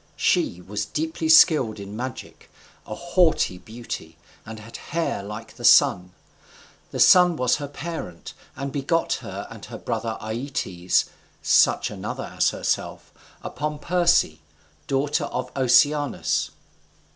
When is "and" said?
4.47-4.59, 8.55-8.71, 9.51-9.63